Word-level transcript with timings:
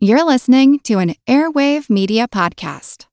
You're 0.00 0.24
listening 0.24 0.78
to 0.84 0.98
an 0.98 1.16
Airwave 1.26 1.90
Media 1.90 2.28
Podcast. 2.28 3.06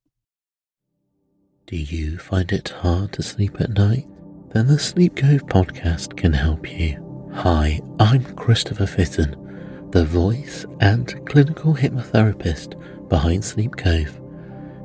Do 1.65 1.77
you 1.77 2.19
find 2.19 2.51
it 2.51 2.69
hard 2.69 3.11
to 3.13 3.23
sleep 3.23 3.59
at 3.59 3.71
night? 3.71 4.05
Then 4.53 4.67
the 4.67 4.77
Sleep 4.77 5.15
Cove 5.15 5.47
podcast 5.47 6.15
can 6.15 6.33
help 6.33 6.71
you. 6.71 7.31
Hi, 7.33 7.81
I'm 7.99 8.23
Christopher 8.35 8.85
Fitton, 8.85 9.89
the 9.89 10.05
voice 10.05 10.67
and 10.79 11.25
clinical 11.25 11.73
hypnotherapist 11.73 13.09
behind 13.09 13.43
Sleep 13.43 13.75
Cove. 13.75 14.21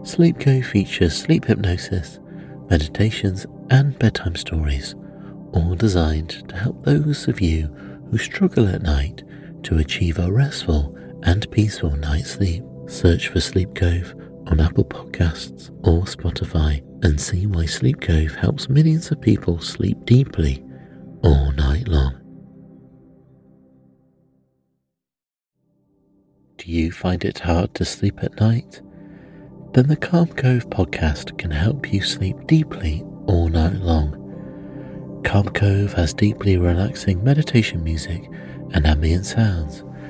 Sleep 0.02 0.40
Cove 0.40 0.64
features 0.64 1.14
sleep 1.14 1.44
hypnosis, 1.44 2.18
meditations, 2.70 3.44
and 3.68 3.98
bedtime 3.98 4.36
stories, 4.36 4.94
all 5.52 5.74
designed 5.74 6.48
to 6.48 6.56
help 6.56 6.82
those 6.82 7.28
of 7.28 7.42
you 7.42 7.66
who 8.10 8.16
struggle 8.16 8.66
at 8.68 8.80
night 8.80 9.22
to 9.64 9.76
achieve 9.76 10.18
a 10.18 10.32
restful 10.32 10.96
and 11.24 11.50
peaceful 11.50 11.90
night's 11.96 12.32
sleep. 12.32 12.64
Search 12.86 13.28
for 13.28 13.40
Sleep 13.40 13.74
Cove 13.74 14.14
on 14.46 14.60
Apple 14.60 14.84
Podcasts 14.84 15.70
or 15.86 16.02
Spotify 16.02 16.82
and 17.04 17.20
see 17.20 17.46
why 17.46 17.66
Sleep 17.66 18.00
Cove 18.00 18.34
helps 18.34 18.68
millions 18.68 19.10
of 19.10 19.20
people 19.20 19.60
sleep 19.60 20.04
deeply 20.04 20.64
all 21.22 21.52
night 21.52 21.86
long. 21.88 22.16
Do 26.56 26.70
you 26.70 26.92
find 26.92 27.24
it 27.24 27.38
hard 27.38 27.74
to 27.76 27.84
sleep 27.84 28.22
at 28.22 28.40
night? 28.40 28.82
Then 29.72 29.86
the 29.86 29.96
Calm 29.96 30.26
Cove 30.28 30.68
podcast 30.68 31.38
can 31.38 31.50
help 31.50 31.92
you 31.92 32.02
sleep 32.02 32.36
deeply 32.46 33.04
all 33.26 33.48
night 33.48 33.76
long. 33.76 35.22
Calm 35.24 35.48
Cove 35.50 35.92
has 35.92 36.12
deeply 36.12 36.56
relaxing 36.56 37.22
meditation 37.22 37.84
music 37.84 38.28
and 38.72 38.86
ambient 38.86 39.26
sounds 39.26 39.84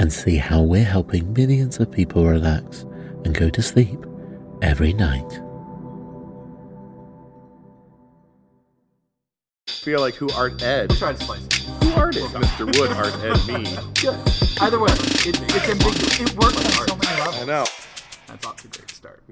and 0.00 0.10
see 0.10 0.38
how 0.38 0.62
we're 0.62 0.82
helping 0.82 1.30
millions 1.34 1.78
of 1.78 1.92
people 1.92 2.24
relax 2.24 2.86
and 3.26 3.34
go 3.34 3.50
to 3.50 3.60
sleep 3.60 3.98
every 4.62 4.94
night. 4.94 5.40
feel 9.68 10.00
like 10.00 10.14
who 10.14 10.30
art 10.32 10.62
Ed? 10.62 10.90
Try 10.90 11.12
to 11.12 11.24
slice 11.24 11.44
it. 11.46 11.54
Who 11.84 11.90
art 11.92 12.16
it? 12.16 12.22
Mr. 12.24 12.66
Wood 12.78 12.92
art 12.92 13.14
Ed 13.24 13.46
me. 13.46 13.64
Good. 14.00 14.18
Either 14.60 14.78
way, 14.78 14.92
it, 14.92 15.40
it's 15.40 15.68
ambiguous. 15.68 16.20
It 16.20 16.34
works 16.36 16.56
on 16.56 16.88
so 16.88 16.96
many 16.96 17.08
I 17.08 17.26
levels. 17.26 17.46
know. 17.46 17.64
That's 18.26 18.46
off 18.46 18.56
to 18.56 18.68
a 18.68 18.70
great 18.70 18.90
start. 18.90 19.22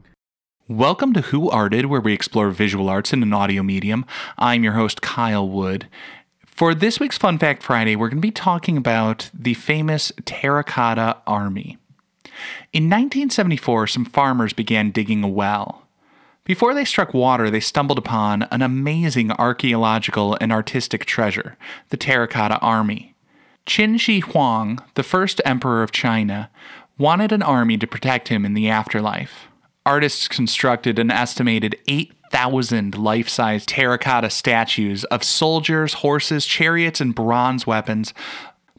Welcome 0.67 1.15
to 1.15 1.23
Who 1.23 1.49
Arted, 1.49 1.87
where 1.87 2.01
we 2.01 2.13
explore 2.13 2.51
visual 2.51 2.91
arts 2.91 3.15
in 3.15 3.23
an 3.23 3.33
audio 3.33 3.63
medium. 3.63 4.05
I'm 4.37 4.63
your 4.65 4.75
host, 4.75 5.01
Kyle 5.01 5.49
Wood. 5.49 5.89
For 6.59 6.75
this 6.75 6.99
week's 6.99 7.17
Fun 7.17 7.39
Fact 7.39 7.63
Friday, 7.63 7.95
we're 7.95 8.09
going 8.09 8.19
to 8.19 8.21
be 8.21 8.33
talking 8.33 8.77
about 8.77 9.31
the 9.33 9.55
famous 9.55 10.11
Terracotta 10.25 11.19
Army. 11.25 11.79
In 12.73 12.91
1974, 12.91 13.87
some 13.87 14.05
farmers 14.05 14.53
began 14.53 14.91
digging 14.91 15.23
a 15.23 15.29
well. 15.29 15.87
Before 16.43 16.75
they 16.75 16.85
struck 16.85 17.15
water, 17.15 17.49
they 17.49 17.61
stumbled 17.61 17.97
upon 17.97 18.43
an 18.51 18.61
amazing 18.61 19.31
archaeological 19.31 20.37
and 20.41 20.51
artistic 20.51 21.05
treasure, 21.05 21.57
the 21.91 21.97
Terracotta 21.97 22.59
Army. 22.59 23.15
Qin 23.65 24.01
Shi 24.01 24.19
Huang, 24.19 24.81
the 24.95 25.05
first 25.05 25.41
emperor 25.45 25.85
of 25.85 25.93
China, 25.93 26.51
wanted 26.99 27.31
an 27.31 27.43
army 27.43 27.79
to 27.79 27.87
protect 27.87 28.27
him 28.31 28.45
in 28.45 28.55
the 28.55 28.69
afterlife. 28.69 29.47
Artists 29.89 30.29
constructed 30.29 30.99
an 30.99 31.11
estimated 31.11 31.75
8,000 31.89 32.99
life 32.99 33.27
size 33.27 33.65
terracotta 33.65 34.29
statues 34.29 35.05
of 35.05 35.25
soldiers, 35.25 35.95
horses, 35.95 36.45
chariots, 36.45 37.01
and 37.01 37.15
bronze 37.15 37.67
weapons. 37.67 38.13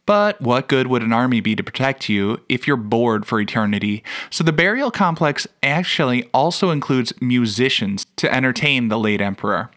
But 0.06 0.40
what 0.40 0.68
good 0.68 0.86
would 0.86 1.02
an 1.02 1.12
army 1.12 1.42
be 1.42 1.56
to 1.56 1.64
protect 1.64 2.10
you 2.10 2.42
if 2.48 2.68
you're 2.68 2.78
bored 2.78 3.26
for 3.26 3.42
eternity? 3.42 4.04
So 4.30 4.44
the 4.44 4.54
burial 4.54 4.92
complex 4.92 5.48
actually 5.64 6.30
also 6.32 6.70
includes 6.70 7.12
musicians 7.20 8.06
to 8.18 8.32
entertain 8.32 8.90
the 8.90 9.00
late 9.00 9.20
emperor. 9.20 9.72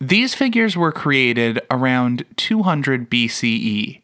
These 0.00 0.34
figures 0.34 0.78
were 0.78 0.92
created 0.92 1.60
around 1.70 2.24
200 2.38 3.10
BCE, 3.10 4.00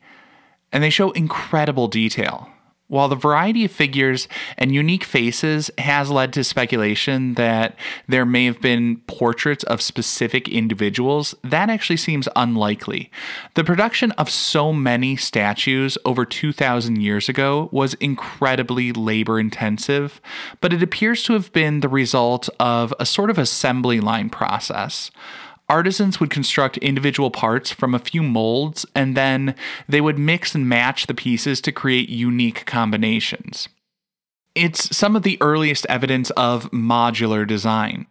and 0.73 0.85
they 0.85 0.91
show 0.91 1.11
incredible 1.13 1.89
detail. 1.89 2.51
While 2.91 3.07
the 3.07 3.15
variety 3.15 3.65
of 3.65 3.71
figures 3.71 4.27
and 4.59 4.75
unique 4.75 5.05
faces 5.05 5.71
has 5.79 6.11
led 6.11 6.33
to 6.33 6.43
speculation 6.43 7.35
that 7.35 7.77
there 8.09 8.27
may 8.27 8.47
have 8.47 8.61
been 8.61 8.97
portraits 9.07 9.63
of 9.63 9.81
specific 9.81 10.49
individuals, 10.49 11.37
that 11.45 11.71
actually 11.71 11.99
seems 11.99 12.29
unlikely. 12.35 13.09
The 13.55 13.63
production 13.63 14.11
of 14.13 14.29
so 14.29 14.73
many 14.73 15.15
statues 15.15 15.99
over 16.05 16.25
2,000 16.25 17.01
years 17.01 17.29
ago 17.29 17.69
was 17.71 17.95
incredibly 17.95 18.91
labor 18.91 19.39
intensive, 19.39 20.21
but 20.61 20.73
it 20.73 20.83
appears 20.83 21.23
to 21.25 21.35
have 21.35 21.53
been 21.53 21.81
the 21.81 21.89
result 21.89 22.49
of 22.59 22.93
a 22.99 23.07
sort 23.07 23.31
of 23.31 23.39
assembly 23.39 24.01
line 24.01 24.31
process 24.31 25.13
artisans 25.71 26.19
would 26.19 26.31
construct 26.31 26.77
individual 26.79 27.31
parts 27.31 27.71
from 27.71 27.95
a 27.95 27.99
few 28.01 28.23
molds 28.23 28.85
and 28.95 29.17
then 29.17 29.55
they 29.89 30.01
would 30.01 30.19
mix 30.19 30.55
and 30.55 30.69
match 30.69 31.07
the 31.07 31.15
pieces 31.15 31.61
to 31.61 31.73
create 31.73 32.09
unique 32.09 32.67
combinations. 32.67 33.69
It's 34.57 34.95
some 34.95 35.15
of 35.15 35.23
the 35.23 35.39
earliest 35.41 35.87
evidence 35.89 36.31
of 36.31 36.71
modular 36.73 37.47
design. 37.47 38.09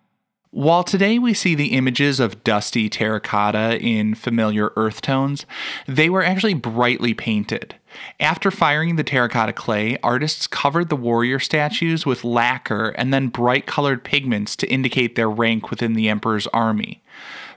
While 0.52 0.84
today 0.84 1.20
we 1.20 1.36
see 1.36 1.54
the 1.54 1.74
images 1.74 2.20
of 2.20 2.44
dusty 2.44 2.90
terracotta 2.90 3.78
in 3.80 4.16
familiar 4.16 4.72
earth 4.76 5.00
tones, 5.02 5.46
they 5.86 6.10
were 6.10 6.24
actually 6.24 6.56
brightly 6.56 7.14
painted. 7.14 7.76
After 8.20 8.50
firing 8.50 8.96
the 8.96 9.04
terracotta 9.04 9.54
clay, 9.54 9.98
artists 10.02 10.48
covered 10.48 10.90
the 10.90 10.96
warrior 10.96 11.38
statues 11.38 12.04
with 12.06 12.24
lacquer 12.24 12.90
and 12.90 13.14
then 13.14 13.28
bright 13.28 13.68
colored 13.68 14.04
pigments 14.04 14.56
to 14.56 14.72
indicate 14.72 15.16
their 15.16 15.30
rank 15.30 15.70
within 15.70 15.94
the 15.94 16.10
emperor's 16.10 16.48
army. 16.48 17.04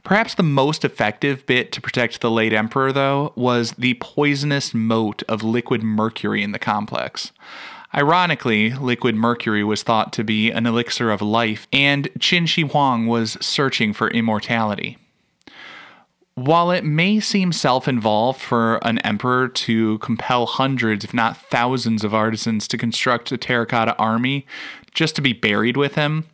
Perhaps 0.05 0.35
the 0.35 0.43
most 0.43 0.85
effective 0.85 1.47
bit 1.47 1.71
to 1.73 1.81
protect 1.81 2.21
the 2.21 2.31
late 2.31 2.53
emperor, 2.53 2.93
though, 2.93 3.33
was 3.37 3.73
the 3.73 3.95
poisonous 3.95 4.75
moat 4.75 5.23
of 5.29 5.45
liquid 5.45 5.83
mercury 5.83 6.43
in 6.43 6.53
the 6.53 6.59
complex. 6.59 7.31
Ironically, 7.95 8.73
liquid 8.73 9.15
mercury 9.15 9.63
was 9.63 9.83
thought 9.83 10.13
to 10.15 10.25
be 10.25 10.51
an 10.51 10.67
elixir 10.67 11.11
of 11.11 11.23
life, 11.23 11.69
and 11.73 12.09
Qin 12.19 12.49
Shi 12.49 12.63
Huang 12.63 13.07
was 13.07 13.37
searching 13.41 13.93
for 13.93 14.09
immortality. 14.09 14.99
While 16.35 16.71
it 16.71 16.85
may 16.85 17.21
seem 17.21 17.53
self 17.53 17.87
involved 17.87 18.41
for 18.41 18.77
an 18.87 18.99
emperor 19.01 19.49
to 19.49 19.99
compel 19.99 20.47
hundreds, 20.47 21.05
if 21.05 21.13
not 21.13 21.37
thousands, 21.37 22.03
of 22.03 22.15
artisans 22.15 22.67
to 22.69 22.79
construct 22.79 23.31
a 23.31 23.37
terracotta 23.37 23.95
army 23.97 24.47
just 24.95 25.15
to 25.17 25.23
be 25.23 25.35
buried 25.35 25.77
with 25.77 25.95
him, 25.95 26.25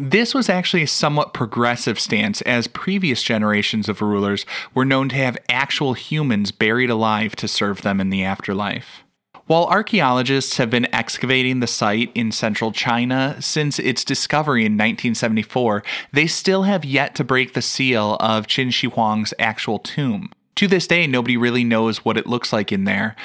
this 0.00 0.32
was 0.32 0.48
actually 0.48 0.84
a 0.84 0.86
somewhat 0.86 1.34
progressive 1.34 1.98
stance, 1.98 2.40
as 2.42 2.68
previous 2.68 3.20
generations 3.20 3.88
of 3.88 4.00
rulers 4.00 4.46
were 4.72 4.84
known 4.84 5.08
to 5.08 5.16
have 5.16 5.36
actual 5.48 5.94
humans 5.94 6.52
buried 6.52 6.88
alive 6.88 7.34
to 7.34 7.48
serve 7.48 7.82
them 7.82 8.00
in 8.00 8.08
the 8.08 8.22
afterlife. 8.22 9.02
While 9.46 9.64
archaeologists 9.64 10.58
have 10.58 10.70
been 10.70 10.94
excavating 10.94 11.58
the 11.58 11.66
site 11.66 12.12
in 12.14 12.30
central 12.30 12.70
China 12.70 13.38
since 13.40 13.80
its 13.80 14.04
discovery 14.04 14.60
in 14.60 14.74
1974, 14.74 15.82
they 16.12 16.28
still 16.28 16.62
have 16.62 16.84
yet 16.84 17.16
to 17.16 17.24
break 17.24 17.54
the 17.54 17.62
seal 17.62 18.16
of 18.20 18.46
Qin 18.46 18.72
Shi 18.72 18.86
Huang's 18.88 19.34
actual 19.38 19.80
tomb. 19.80 20.30
To 20.56 20.68
this 20.68 20.86
day, 20.86 21.08
nobody 21.08 21.36
really 21.36 21.64
knows 21.64 22.04
what 22.04 22.16
it 22.16 22.26
looks 22.26 22.52
like 22.52 22.70
in 22.70 22.84
there. 22.84 23.16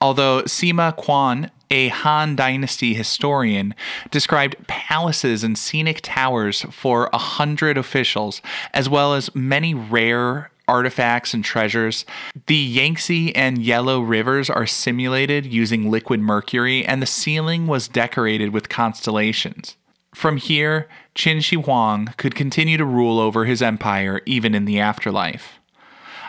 Although 0.00 0.42
Sima 0.42 0.96
Qian, 0.96 1.50
a 1.72 1.88
Han 1.88 2.36
Dynasty 2.36 2.92
historian, 2.92 3.74
described 4.10 4.66
palaces 4.66 5.42
and 5.42 5.56
scenic 5.56 6.00
towers 6.02 6.66
for 6.70 7.08
a 7.14 7.18
hundred 7.18 7.78
officials, 7.78 8.42
as 8.74 8.90
well 8.90 9.14
as 9.14 9.34
many 9.34 9.72
rare 9.72 10.50
artifacts 10.68 11.32
and 11.32 11.42
treasures. 11.42 12.04
The 12.46 12.56
Yangtze 12.56 13.34
and 13.34 13.62
Yellow 13.62 14.02
rivers 14.02 14.50
are 14.50 14.66
simulated 14.66 15.46
using 15.46 15.90
liquid 15.90 16.20
mercury, 16.20 16.84
and 16.84 17.00
the 17.00 17.06
ceiling 17.06 17.66
was 17.66 17.88
decorated 17.88 18.52
with 18.52 18.68
constellations. 18.68 19.76
From 20.14 20.36
here, 20.36 20.88
Qin 21.14 21.42
Shi 21.42 21.56
Huang 21.56 22.12
could 22.18 22.34
continue 22.34 22.76
to 22.76 22.84
rule 22.84 23.18
over 23.18 23.46
his 23.46 23.62
empire 23.62 24.20
even 24.26 24.54
in 24.54 24.66
the 24.66 24.78
afterlife. 24.78 25.58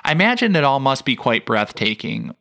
I 0.05 0.13
imagine 0.13 0.55
it 0.55 0.63
all 0.63 0.79
must 0.79 1.03
be 1.03 1.17
quite 1.17 1.45
breathtaking. 1.45 2.33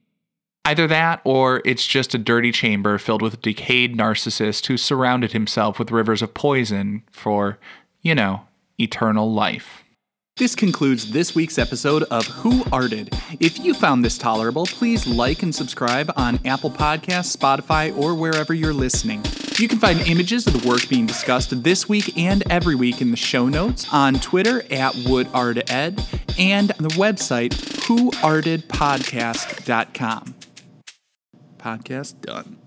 Either 0.64 0.86
that, 0.86 1.20
or 1.24 1.60
it's 1.64 1.86
just 1.86 2.14
a 2.14 2.18
dirty 2.18 2.52
chamber 2.52 2.96
filled 2.96 3.20
with 3.20 3.34
a 3.34 3.38
decayed 3.38 3.96
narcissist 3.96 4.66
who 4.66 4.76
surrounded 4.76 5.32
himself 5.32 5.76
with 5.78 5.90
rivers 5.90 6.22
of 6.22 6.34
poison 6.34 7.02
for, 7.10 7.58
you 8.00 8.14
know, 8.14 8.42
eternal 8.78 9.32
life. 9.32 9.82
This 10.36 10.54
concludes 10.54 11.10
this 11.12 11.34
week's 11.34 11.58
episode 11.58 12.04
of 12.04 12.26
Who 12.26 12.64
Arted. 12.72 13.10
If 13.38 13.58
you 13.58 13.74
found 13.74 14.02
this 14.04 14.16
tolerable, 14.16 14.64
please 14.64 15.06
like 15.06 15.42
and 15.42 15.54
subscribe 15.54 16.10
on 16.16 16.40
Apple 16.46 16.70
Podcasts, 16.70 17.36
Spotify, 17.36 17.94
or 17.96 18.14
wherever 18.14 18.54
you're 18.54 18.72
listening. 18.72 19.22
You 19.58 19.68
can 19.68 19.78
find 19.78 20.00
images 20.00 20.46
of 20.46 20.58
the 20.58 20.66
work 20.66 20.88
being 20.88 21.04
discussed 21.06 21.62
this 21.62 21.86
week 21.88 22.16
and 22.16 22.42
every 22.50 22.74
week 22.74 23.02
in 23.02 23.10
the 23.10 23.16
show 23.16 23.48
notes 23.48 23.86
on 23.92 24.14
Twitter 24.20 24.62
at 24.70 24.94
WoodArtEd 24.94 26.38
and 26.38 26.72
on 26.72 26.82
the 26.82 26.88
website 26.90 27.52
whoartedpodcast.com. 27.82 30.34
Podcast 31.62 32.20
done. 32.20 32.61